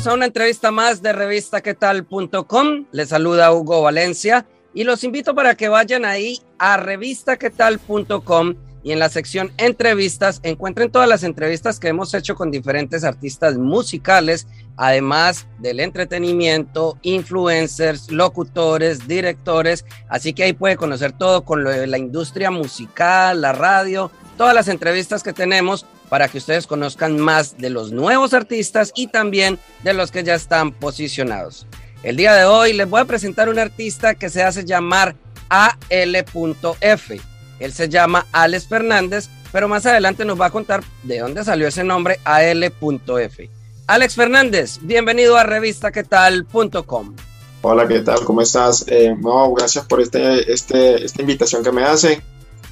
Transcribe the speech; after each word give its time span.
Bienvenidos 0.00 0.14
a 0.14 0.16
una 0.16 0.26
entrevista 0.26 0.70
más 0.70 1.02
de 1.02 1.12
revistaquetal.com. 1.12 2.86
Les 2.90 3.10
saluda 3.10 3.52
Hugo 3.52 3.82
Valencia 3.82 4.46
y 4.72 4.84
los 4.84 5.04
invito 5.04 5.34
para 5.34 5.56
que 5.56 5.68
vayan 5.68 6.06
ahí 6.06 6.40
a 6.58 6.78
revistaquetal.com 6.78 8.54
y 8.82 8.92
en 8.92 8.98
la 8.98 9.10
sección 9.10 9.52
entrevistas 9.58 10.40
encuentren 10.42 10.90
todas 10.90 11.06
las 11.06 11.22
entrevistas 11.22 11.78
que 11.78 11.88
hemos 11.88 12.14
hecho 12.14 12.34
con 12.34 12.50
diferentes 12.50 13.04
artistas 13.04 13.58
musicales, 13.58 14.46
además 14.78 15.46
del 15.58 15.80
entretenimiento, 15.80 16.96
influencers, 17.02 18.10
locutores, 18.10 19.06
directores, 19.06 19.84
así 20.08 20.32
que 20.32 20.44
ahí 20.44 20.54
puede 20.54 20.78
conocer 20.78 21.12
todo 21.12 21.44
con 21.44 21.62
lo 21.62 21.68
de 21.68 21.86
la 21.86 21.98
industria 21.98 22.50
musical, 22.50 23.42
la 23.42 23.52
radio, 23.52 24.10
todas 24.38 24.54
las 24.54 24.68
entrevistas 24.68 25.22
que 25.22 25.34
tenemos 25.34 25.84
para 26.10 26.28
que 26.28 26.36
ustedes 26.36 26.66
conozcan 26.66 27.18
más 27.18 27.56
de 27.56 27.70
los 27.70 27.92
nuevos 27.92 28.34
artistas 28.34 28.92
y 28.94 29.06
también 29.06 29.58
de 29.82 29.94
los 29.94 30.10
que 30.10 30.22
ya 30.22 30.34
están 30.34 30.72
posicionados. 30.72 31.66
El 32.02 32.16
día 32.16 32.34
de 32.34 32.44
hoy 32.44 32.74
les 32.74 32.90
voy 32.90 33.00
a 33.00 33.06
presentar 33.06 33.48
un 33.48 33.58
artista 33.58 34.14
que 34.14 34.28
se 34.28 34.42
hace 34.42 34.66
llamar 34.66 35.16
AL.F 35.48 37.20
él 37.60 37.74
se 37.74 37.88
llama 37.88 38.26
Alex 38.32 38.66
Fernández, 38.66 39.28
pero 39.52 39.68
más 39.68 39.86
adelante 39.86 40.24
nos 40.24 40.40
va 40.40 40.46
a 40.46 40.50
contar 40.50 40.82
de 41.02 41.18
dónde 41.18 41.44
salió 41.44 41.68
ese 41.68 41.84
nombre 41.84 42.18
AL.F. 42.24 43.50
Alex 43.86 44.14
Fernández, 44.14 44.78
bienvenido 44.80 45.36
a 45.36 45.44
revistaquetal.com. 45.44 47.14
Hola, 47.62 47.86
¿qué 47.86 48.00
tal? 48.00 48.24
¿Cómo 48.24 48.40
estás? 48.40 48.86
Eh, 48.88 49.14
no, 49.20 49.52
gracias 49.52 49.84
por 49.84 50.00
este, 50.00 50.50
este, 50.50 51.04
esta 51.04 51.20
invitación 51.20 51.62
que 51.62 51.70
me 51.70 51.84
hacen 51.84 52.22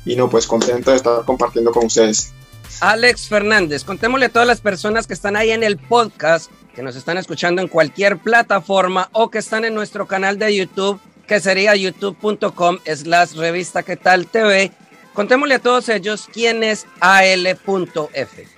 y 0.06 0.16
no, 0.16 0.30
pues 0.30 0.46
contento 0.46 0.90
de 0.90 0.96
estar 0.96 1.22
compartiendo 1.26 1.70
con 1.70 1.84
ustedes. 1.84 2.32
Alex 2.80 3.28
Fernández, 3.28 3.84
contémosle 3.84 4.26
a 4.26 4.28
todas 4.28 4.46
las 4.46 4.60
personas 4.60 5.06
que 5.06 5.14
están 5.14 5.36
ahí 5.36 5.50
en 5.50 5.62
el 5.62 5.78
podcast, 5.78 6.50
que 6.74 6.82
nos 6.82 6.96
están 6.96 7.18
escuchando 7.18 7.60
en 7.60 7.68
cualquier 7.68 8.18
plataforma 8.18 9.08
o 9.12 9.30
que 9.30 9.38
están 9.38 9.64
en 9.64 9.74
nuestro 9.74 10.06
canal 10.06 10.38
de 10.38 10.54
YouTube 10.56 11.00
que 11.28 11.38
sería 11.38 11.76
youtube.com 11.76 12.78
slash 12.84 13.34
revista 13.34 13.84
que 13.84 13.96
tal 13.96 14.26
TV. 14.26 14.72
Contémosle 15.12 15.56
a 15.56 15.58
todos 15.58 15.88
ellos 15.90 16.28
quién 16.32 16.64
es 16.64 16.86
AL.F. 17.00 18.48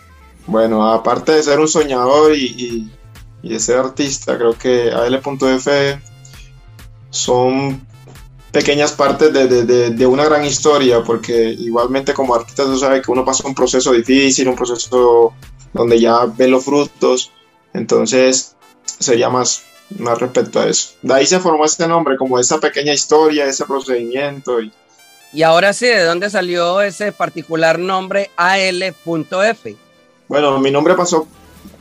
Bueno, 0.46 0.90
aparte 0.90 1.32
de 1.32 1.42
ser 1.42 1.58
un 1.58 1.68
soñador 1.68 2.34
y, 2.34 2.90
de 3.42 3.60
ser 3.60 3.78
artista, 3.78 4.38
creo 4.38 4.56
que 4.56 4.90
AL.F 4.90 6.00
son 7.10 7.86
pequeñas 8.52 8.92
partes 8.92 9.32
de, 9.32 10.06
una 10.06 10.24
gran 10.24 10.44
historia, 10.44 11.02
porque 11.02 11.50
igualmente 11.50 12.14
como 12.14 12.34
artista 12.34 12.64
tú 12.64 12.78
sabes 12.78 13.04
que 13.04 13.10
uno 13.10 13.24
pasa 13.24 13.46
un 13.46 13.54
proceso 13.54 13.92
difícil, 13.92 14.48
un 14.48 14.56
proceso 14.56 15.32
donde 15.72 16.00
ya 16.00 16.26
ve 16.26 16.48
los 16.48 16.64
frutos, 16.64 17.30
entonces 17.72 18.56
sería 18.98 19.30
más 19.30 19.62
más 19.98 20.18
respecto 20.18 20.60
a 20.60 20.68
eso. 20.68 20.90
De 21.02 21.14
ahí 21.14 21.26
se 21.26 21.40
formó 21.40 21.64
este 21.64 21.86
nombre, 21.88 22.16
como 22.16 22.38
esa 22.38 22.60
pequeña 22.60 22.92
historia, 22.92 23.46
ese 23.46 23.64
procedimiento. 23.64 24.60
Y, 24.60 24.72
y 25.32 25.42
ahora 25.42 25.72
sí, 25.72 25.86
¿de 25.86 26.04
dónde 26.04 26.30
salió 26.30 26.80
ese 26.80 27.12
particular 27.12 27.78
nombre 27.78 28.30
AL.F? 28.36 29.76
Bueno, 30.28 30.60
mi 30.60 30.70
nombre 30.70 30.94
pasó 30.94 31.26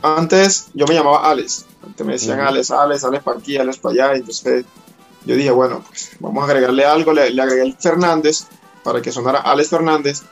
antes, 0.02 0.68
yo 0.74 0.86
me 0.86 0.94
llamaba 0.94 1.30
Alex. 1.30 1.66
Antes 1.84 2.06
me 2.06 2.14
decían 2.14 2.40
Alex, 2.40 2.70
Alex, 2.70 3.04
Alex 3.04 3.22
para 3.22 3.38
aquí, 3.38 3.56
Alex 3.56 3.78
para 3.78 3.92
allá. 3.92 4.16
Entonces 4.16 4.64
yo 5.24 5.34
dije, 5.36 5.50
bueno, 5.50 5.84
pues 5.86 6.12
vamos 6.18 6.42
a 6.42 6.46
agregarle 6.46 6.84
algo. 6.84 7.12
Le, 7.12 7.30
le 7.30 7.42
agregué 7.42 7.62
el 7.62 7.76
Fernández 7.76 8.46
para 8.82 9.02
que 9.02 9.12
sonara 9.12 9.40
Alex 9.40 9.70
Fernández. 9.70 10.22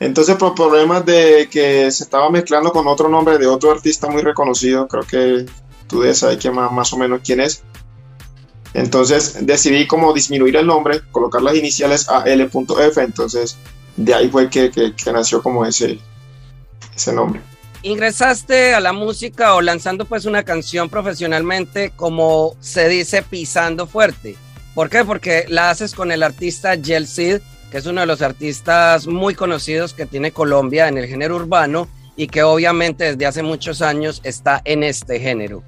Entonces, 0.00 0.36
por 0.36 0.54
problemas 0.54 1.06
de 1.06 1.48
que 1.50 1.90
se 1.92 2.02
estaba 2.02 2.28
mezclando 2.30 2.72
con 2.72 2.86
otro 2.88 3.08
nombre 3.08 3.38
de 3.38 3.46
otro 3.46 3.70
artista 3.70 4.08
muy 4.08 4.22
reconocido, 4.22 4.88
creo 4.88 5.04
que 5.04 5.46
tú 5.86 6.00
debes 6.00 6.18
saber 6.18 6.38
que 6.38 6.50
más, 6.50 6.72
más 6.72 6.92
o 6.92 6.96
menos 6.96 7.20
quién 7.24 7.40
es. 7.40 7.62
Entonces 8.74 9.44
decidí 9.46 9.86
como 9.86 10.12
disminuir 10.12 10.56
el 10.56 10.66
nombre, 10.66 11.02
colocar 11.10 11.42
las 11.42 11.54
iniciales 11.54 12.08
a 12.08 12.22
L.F. 12.24 13.02
Entonces 13.02 13.58
de 13.96 14.14
ahí 14.14 14.28
fue 14.28 14.48
que, 14.48 14.70
que, 14.70 15.12
nació 15.12 15.42
como 15.42 15.64
ese, 15.64 15.98
ese 16.94 17.12
nombre. 17.12 17.40
Ingresaste 17.84 18.74
a 18.74 18.80
la 18.80 18.92
música 18.92 19.54
o 19.56 19.60
lanzando 19.60 20.04
pues 20.04 20.24
una 20.24 20.44
canción 20.44 20.88
profesionalmente 20.88 21.90
como 21.96 22.54
se 22.60 22.88
dice 22.88 23.22
pisando 23.22 23.88
fuerte. 23.88 24.36
¿Por 24.74 24.88
qué? 24.88 25.04
Porque 25.04 25.46
la 25.48 25.70
haces 25.70 25.92
con 25.92 26.12
el 26.12 26.22
artista 26.22 26.76
Yel 26.76 27.08
Cid, 27.08 27.40
que 27.72 27.78
es 27.78 27.86
uno 27.86 28.02
de 28.02 28.06
los 28.06 28.22
artistas 28.22 29.08
muy 29.08 29.34
conocidos 29.34 29.94
que 29.94 30.06
tiene 30.06 30.30
Colombia 30.30 30.86
en 30.86 30.96
el 30.96 31.08
género 31.08 31.34
urbano 31.34 31.88
y 32.14 32.28
que 32.28 32.44
obviamente 32.44 33.04
desde 33.04 33.26
hace 33.26 33.42
muchos 33.42 33.82
años 33.82 34.20
está 34.22 34.62
en 34.64 34.84
este 34.84 35.18
género. 35.18 35.64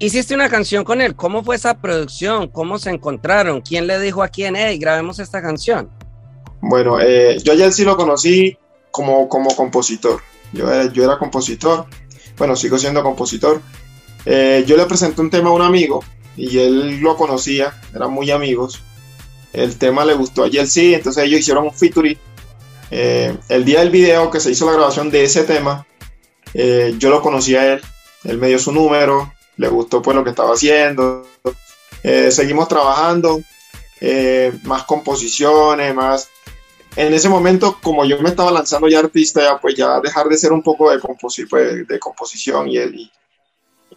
Hiciste 0.00 0.34
una 0.34 0.48
canción 0.48 0.82
con 0.82 1.00
él. 1.00 1.14
¿Cómo 1.14 1.44
fue 1.44 1.54
esa 1.54 1.80
producción? 1.80 2.48
¿Cómo 2.48 2.80
se 2.80 2.90
encontraron? 2.90 3.60
¿Quién 3.60 3.86
le 3.86 4.00
dijo 4.00 4.24
a 4.24 4.28
quién, 4.28 4.56
hey, 4.56 4.76
grabemos 4.76 5.20
esta 5.20 5.40
canción? 5.40 5.88
Bueno, 6.60 7.00
eh, 7.00 7.38
yo 7.44 7.54
ya 7.54 7.70
sí 7.70 7.84
lo 7.84 7.96
conocí 7.96 8.58
como, 8.90 9.28
como 9.28 9.54
compositor. 9.54 10.20
Yo 10.54 10.70
era, 10.70 11.18
compositor. 11.18 11.86
Bueno, 12.38 12.56
sigo 12.56 12.78
siendo 12.78 13.02
compositor. 13.02 13.60
Eh, 14.24 14.64
yo 14.66 14.76
le 14.76 14.86
presenté 14.86 15.20
un 15.20 15.30
tema 15.30 15.50
a 15.50 15.52
un 15.52 15.62
amigo 15.62 16.02
y 16.36 16.58
él 16.58 17.00
lo 17.00 17.16
conocía, 17.16 17.80
eran 17.94 18.10
muy 18.10 18.30
amigos. 18.30 18.82
El 19.52 19.76
tema 19.76 20.04
le 20.04 20.14
gustó 20.14 20.44
a 20.44 20.66
sí, 20.66 20.94
entonces 20.94 21.24
ellos 21.24 21.40
hicieron 21.40 21.64
un 21.64 21.74
featuring. 21.74 22.18
Eh, 22.90 23.36
el 23.48 23.64
día 23.64 23.80
del 23.80 23.90
video 23.90 24.30
que 24.30 24.40
se 24.40 24.50
hizo 24.50 24.66
la 24.66 24.72
grabaación 24.72 25.10
de 25.10 25.24
ese 25.24 25.44
tema, 25.44 25.86
yo 26.54 27.10
lo 27.10 27.20
conocí 27.20 27.56
a 27.56 27.74
él, 27.74 27.82
él 28.24 28.38
me 28.38 28.48
dio 28.48 28.58
su 28.58 28.72
número, 28.72 29.32
le 29.56 29.68
gustó 29.68 30.02
pues 30.02 30.16
lo 30.16 30.24
que 30.24 30.30
estaba 30.30 30.54
haciendo. 30.54 31.26
Eh, 32.02 32.30
seguimos 32.30 32.68
trabajando, 32.68 33.40
eh, 34.00 34.52
más 34.64 34.84
composiciones, 34.84 35.94
más... 35.94 36.28
En 36.96 37.12
ese 37.12 37.28
momento, 37.28 37.78
como 37.82 38.04
yo 38.04 38.20
me 38.20 38.28
estaba 38.28 38.52
lanzando 38.52 38.88
ya 38.88 39.00
artista, 39.00 39.42
ya 39.42 39.60
pues 39.60 39.74
ya 39.74 40.00
dejar 40.00 40.28
de 40.28 40.36
ser 40.36 40.52
un 40.52 40.62
poco 40.62 40.92
de, 40.92 41.00
pues, 41.50 41.88
de 41.88 41.98
composición 41.98 42.68
y, 42.68 42.78
y, 42.78 43.12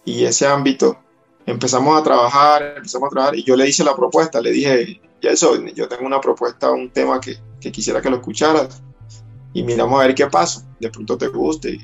y 0.04 0.26
ese 0.26 0.48
ámbito, 0.48 0.98
empezamos 1.46 2.00
a 2.00 2.04
trabajar, 2.04 2.74
empezamos 2.78 3.08
a 3.08 3.10
trabajar 3.12 3.36
y 3.36 3.44
yo 3.44 3.56
le 3.56 3.68
hice 3.68 3.84
la 3.84 3.96
propuesta, 3.96 4.42
le 4.42 4.52
dije, 4.52 5.00
ya 5.22 5.30
eso, 5.30 5.64
yo 5.76 5.88
tengo 5.88 6.08
una 6.08 6.20
propuesta, 6.20 6.72
un 6.72 6.90
tema 6.90 7.22
que, 7.22 7.38
que 7.62 7.72
quisiera 7.72 8.02
que 8.02 8.10
lo 8.10 8.18
escucharas 8.18 8.82
y 9.54 9.62
miramos 9.62 10.00
a 10.00 10.08
ver 10.08 10.16
qué 10.16 10.28
pasa, 10.28 10.68
de 10.80 10.90
pronto 10.90 11.18
te 11.18 11.28
guste. 11.28 11.80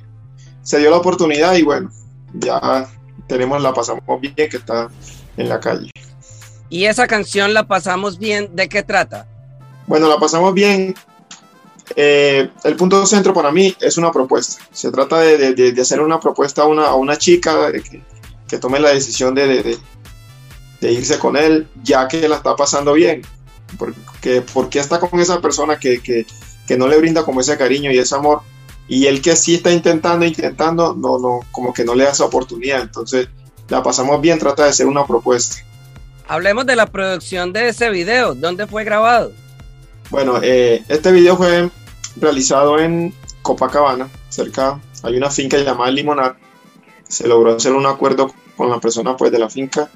se 0.64 0.80
dio 0.80 0.90
la 0.90 0.98
oportunidad 0.98 1.56
y 1.56 1.62
bueno, 1.62 1.92
ya 2.34 2.90
tenemos 3.28 3.62
La 3.62 3.74
Pasamos 3.74 4.04
Bien, 4.20 4.36
que 4.36 4.58
está 4.58 4.90
en 5.38 5.48
la 5.50 5.60
calle. 5.60 5.92
¿Y 6.70 6.86
esa 6.86 7.06
canción 7.06 7.54
La 7.54 7.68
Pasamos 7.68 8.18
Bien, 8.18 8.56
de 8.56 8.68
qué 8.68 8.82
trata? 8.82 9.28
Bueno, 9.88 10.08
La 10.08 10.18
Pasamos 10.18 10.54
Bien, 10.54 10.96
eh, 11.96 12.50
el 12.64 12.76
punto 12.76 13.06
centro 13.06 13.34
para 13.34 13.52
mí 13.52 13.76
es 13.80 13.98
una 13.98 14.12
propuesta. 14.12 14.64
Se 14.72 14.92
trata 14.92 15.20
de, 15.20 15.54
de, 15.54 15.82
hacer 15.82 16.02
una 16.02 16.20
propuesta 16.20 16.64
a 16.64 16.96
una, 16.96 17.18
chica 17.18 17.72
que, 17.72 18.02
que, 18.48 18.58
tome 18.58 18.80
la 18.80 18.90
decisión 18.90 19.36
de, 19.36 19.78
de, 20.80 20.92
irse 20.92 21.20
con 21.20 21.38
él, 21.38 21.68
ya 21.84 22.08
que 22.08 22.28
la 22.28 22.38
está 22.38 22.56
pasando 22.56 22.94
bien. 22.94 23.22
Porque, 23.78 24.44
porque 24.54 24.80
está 24.80 25.00
con 25.00 25.20
esa 25.20 25.42
persona 25.42 25.80
que, 25.80 26.02
que, 26.02 26.26
que 26.68 26.78
no 26.78 26.88
le 26.88 26.98
brinda 26.98 27.24
como 27.24 27.42
ese 27.42 27.58
cariño 27.58 27.92
y 27.92 27.98
ese 27.98 28.16
amor 28.16 28.42
y 28.88 29.08
el 29.08 29.22
que 29.22 29.36
sí 29.36 29.56
está 29.56 29.72
intentando, 29.72 30.26
intentando, 30.26 30.94
no, 30.94 31.18
no, 31.18 31.40
como 31.52 31.74
que 31.74 31.86
no 31.86 31.96
le 31.96 32.04
da 32.04 32.12
esa 32.12 32.26
oportunidad. 32.26 32.82
Entonces, 32.82 33.28
la 33.70 33.82
pasamos 33.82 34.20
bien, 34.22 34.40
trata 34.40 34.64
de 34.64 34.70
hacer 34.70 34.88
una 34.88 35.08
propuesta. 35.08 35.58
Hablemos 36.28 36.66
de 36.66 36.76
la 36.76 36.88
producción 36.88 37.54
de 37.54 37.70
ese 37.70 37.90
video. 37.90 38.36
¿Dónde 38.36 38.68
fue 38.68 38.84
grabado? 38.84 39.32
Bueno, 40.14 40.40
eh, 40.44 40.84
este 40.90 41.12
video 41.12 41.36
fue 41.36 41.72
realizado 42.18 42.78
en 42.78 43.16
Copacabana, 43.42 44.12
cerca, 44.30 44.80
hay 45.02 45.18
una 45.18 45.32
finca 45.32 45.58
llamada 45.58 45.90
Limonar. 45.90 46.38
Se 47.10 47.28
logró 47.28 47.56
hacer 47.56 47.74
un 47.74 47.88
acuerdo 47.88 48.32
con 48.56 48.70
la 48.70 48.80
persona 48.80 49.18
pues, 49.18 49.32
de 49.32 49.40
la 49.40 49.50
finca. 49.50 49.90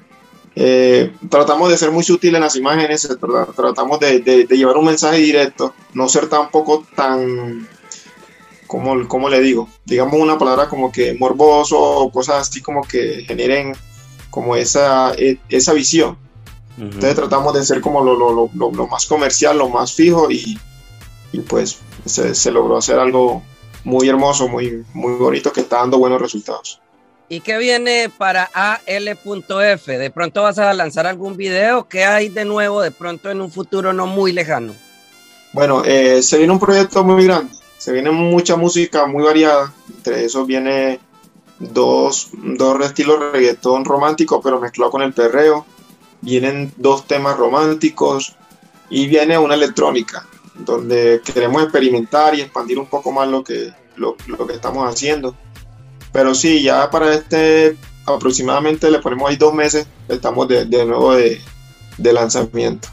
eh, 0.56 1.12
tratamos 1.30 1.70
de 1.70 1.76
ser 1.76 1.92
muy 1.92 2.02
sutil 2.02 2.34
en 2.34 2.40
las 2.40 2.56
imágenes, 2.56 3.08
tratamos 3.54 4.00
de, 4.00 4.48
llevar 4.50 4.76
un 4.76 4.86
mensaje 4.86 5.18
directo, 5.18 5.72
no 5.94 6.08
ser 6.08 6.28
tampoco 6.28 6.84
tan, 6.96 7.68
como, 8.66 9.06
como 9.06 9.28
le 9.28 9.40
digo, 9.40 9.68
digamos 9.84 10.14
una 10.14 10.36
palabra 10.36 10.68
como 10.68 10.90
que 10.90 11.14
morboso 11.14 11.78
o 11.78 12.10
cosas 12.10 12.48
así 12.48 12.60
como 12.60 12.82
que 12.82 13.22
generen 13.24 13.72
como 14.30 14.56
esa, 14.56 15.14
e, 15.14 15.38
esa 15.48 15.74
visión. 15.74 16.18
Entonces 16.78 17.14
tratamos 17.14 17.54
de 17.54 17.64
ser 17.64 17.80
como 17.80 18.02
lo, 18.02 18.86
más 18.86 19.06
comercial, 19.06 19.58
lo 19.58 19.68
más 19.68 19.92
fijo 19.92 20.30
y, 20.30 20.58
pues 21.48 21.80
se, 22.04 22.34
se, 22.34 22.50
logró 22.50 22.76
hacer 22.76 22.98
algo 22.98 23.42
muy 23.84 24.08
hermoso, 24.08 24.48
muy, 24.48 24.84
muy 24.94 25.14
bonito 25.14 25.52
que 25.52 25.60
está 25.60 25.78
dando 25.78 25.98
buenos 25.98 26.20
resultados. 26.20 26.80
¿Y 27.28 27.40
qué 27.40 27.58
viene 27.58 28.10
para 28.16 28.48
AL.F? 28.54 29.98
¿De 29.98 30.10
pronto 30.10 30.42
vas 30.42 30.58
a 30.58 30.72
lanzar 30.72 31.06
algún 31.06 31.36
video? 31.36 31.86
¿Qué 31.86 32.04
hay 32.04 32.30
de 32.30 32.46
nuevo 32.46 32.80
de 32.80 32.90
pronto 32.90 33.30
en 33.30 33.42
un 33.42 33.50
futuro 33.50 33.92
no 33.92 34.06
muy 34.06 34.32
lejano? 34.32 34.74
Bueno, 35.52 35.82
eh, 35.84 36.22
se 36.22 36.38
viene 36.38 36.52
un 36.52 36.58
proyecto 36.58 37.04
muy 37.04 37.24
grande, 37.24 37.52
se 37.76 37.92
viene 37.92 38.10
mucha 38.10 38.56
música 38.56 39.06
muy 39.06 39.24
variada, 39.24 39.72
entre 39.94 40.24
esos 40.24 40.46
viene 40.46 41.00
dos, 41.58 42.30
dos 42.32 42.84
estilos 42.84 43.32
reggaetón 43.32 43.84
romántico, 43.84 44.40
pero 44.40 44.60
mezclado 44.60 44.90
con 44.90 45.02
el 45.02 45.12
perreo, 45.12 45.66
vienen 46.20 46.72
dos 46.76 47.06
temas 47.06 47.36
románticos 47.36 48.36
y 48.90 49.06
viene 49.06 49.38
una 49.38 49.54
electrónica, 49.54 50.26
donde 50.54 51.20
queremos 51.24 51.62
experimentar 51.62 52.34
y 52.34 52.40
expandir 52.40 52.78
un 52.78 52.86
poco 52.86 53.12
más 53.12 53.28
lo 53.28 53.44
que, 53.44 53.72
lo, 53.96 54.16
lo 54.26 54.46
que 54.46 54.54
estamos 54.54 54.92
haciendo 54.92 55.34
pero 56.12 56.34
sí, 56.34 56.62
ya 56.62 56.90
para 56.90 57.14
este 57.14 57.76
aproximadamente 58.06 58.90
le 58.90 59.00
ponemos 59.00 59.28
ahí 59.28 59.36
dos 59.36 59.52
meses, 59.52 59.86
estamos 60.08 60.48
de, 60.48 60.64
nuevo 60.66 61.14
de, 61.14 61.40
lanzamiento. 61.98 62.88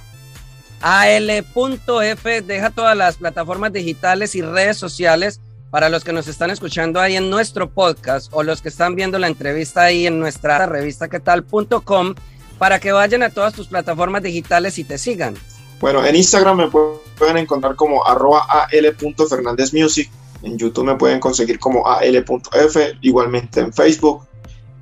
AL.F 0.81 2.41
deja 2.41 2.69
todas 2.69 2.97
las 2.97 3.15
plataformas 3.15 3.71
digitales 3.71 4.35
y 4.35 4.41
redes 4.41 4.77
sociales 4.77 5.39
para 5.71 5.89
los 5.89 6.03
que 6.03 6.13
nos 6.13 6.27
están 6.27 6.51
escuchando 6.51 6.99
ahí 6.99 7.15
en 7.15 7.29
nuestro 7.29 7.69
podcast 7.69 8.27
o 8.31 8.43
los 8.43 8.61
que 8.61 8.69
están 8.69 8.95
viendo 8.95 9.17
la 9.17 9.27
entrevista 9.27 9.83
ahí 9.83 10.05
en 10.05 10.19
nuestra 10.19 10.65
revista 10.65 11.07
quetal.com 11.07 12.13
para 12.57 12.79
que 12.79 12.91
vayan 12.91 13.23
a 13.23 13.29
todas 13.29 13.53
tus 13.53 13.67
plataformas 13.67 14.23
digitales 14.23 14.77
y 14.79 14.83
te 14.83 14.97
sigan. 14.97 15.35
Bueno, 15.79 16.05
en 16.05 16.15
Instagram 16.15 16.57
me 16.57 16.69
pueden 16.69 17.37
encontrar 17.37 17.75
como 17.75 18.05
arroba 18.05 18.45
al.fernandezmusic 18.49 20.09
en 20.45 20.57
YouTube 20.57 20.85
me 20.85 20.95
pueden 20.95 21.19
conseguir 21.19 21.59
como 21.59 21.87
al.f, 21.87 22.97
igualmente 23.01 23.61
en 23.61 23.73
Facebook. 23.73 24.27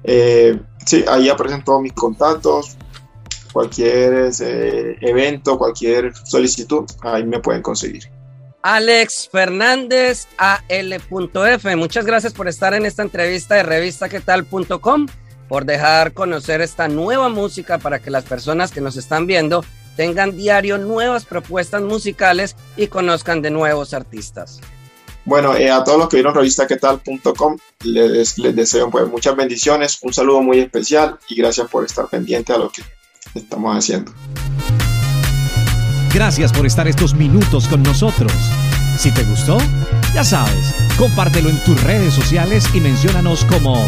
Eh, 0.04 0.60
sí, 0.86 1.06
ahí 1.08 1.30
aparecen 1.30 1.64
todos 1.64 1.82
mis 1.82 1.94
contactos, 1.94 2.76
cualquier 3.54 4.32
eh, 4.42 4.98
evento, 5.02 5.58
cualquier 5.58 6.14
solicitud, 6.26 6.86
ahí 7.02 7.24
me 7.24 7.40
pueden 7.40 7.62
conseguir. 7.62 8.04
Alex 8.62 9.30
Fernández, 9.32 10.28
al.f. 10.38 11.76
Muchas 11.76 12.06
gracias 12.06 12.34
por 12.34 12.48
estar 12.48 12.74
en 12.74 12.86
esta 12.86 13.02
entrevista 13.02 13.56
de 13.56 13.64
revistaquetal.com, 13.64 15.08
por 15.54 15.66
dejar 15.66 16.14
conocer 16.14 16.62
esta 16.62 16.88
nueva 16.88 17.30
música 17.30 17.78
para 17.78 18.00
que 18.00 18.10
las 18.10 18.24
personas 18.24 18.72
que 18.72 18.82
nos 18.82 18.98
están 18.98 19.28
viendo 19.28 19.64
tengan 19.96 20.36
diario 20.36 20.80
nuevas 20.80 21.26
propuestas 21.26 21.84
musicales 21.84 22.56
y 22.76 22.88
conozcan 22.88 23.44
de 23.44 23.52
nuevos 23.52 23.94
artistas. 23.94 24.60
Bueno, 25.26 25.56
eh, 25.56 25.70
a 25.70 25.84
todos 25.84 26.00
los 26.00 26.10
que 26.10 26.16
vieron 26.16 26.34
revistaquetal.com 26.34 27.58
les, 27.84 28.40
les 28.40 28.56
deseo 28.56 28.90
pues, 28.90 29.08
muchas 29.08 29.36
bendiciones, 29.36 30.00
un 30.02 30.12
saludo 30.12 30.42
muy 30.42 30.58
especial 30.58 31.20
y 31.30 31.36
gracias 31.36 31.70
por 31.70 31.86
estar 31.86 32.08
pendiente 32.08 32.52
a 32.52 32.58
lo 32.58 32.72
que 32.72 32.82
estamos 33.36 33.78
haciendo. 33.78 34.12
Gracias 36.12 36.52
por 36.52 36.66
estar 36.66 36.88
estos 36.88 37.14
minutos 37.14 37.68
con 37.68 37.84
nosotros. 37.84 38.32
Si 38.98 39.12
te 39.12 39.22
gustó, 39.22 39.60
ya 40.16 40.24
sabes, 40.24 40.74
compártelo 40.98 41.50
en 41.50 41.64
tus 41.64 41.80
redes 41.84 42.16
sociales 42.16 42.66
y 42.74 42.80
menciónanos 42.80 43.46
como 43.46 43.88